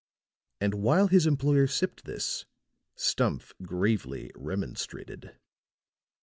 [0.59, 2.47] And while his employer sipped this,
[2.95, 5.37] Stumph gravely remonstrated.